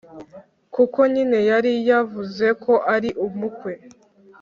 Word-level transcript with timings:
kuko 0.73 0.99
nyine 1.13 1.37
yari 1.49 1.71
yavuze 1.89 2.47
ko 2.63 2.73
ari 2.95 3.09
umukwe, 3.25 3.73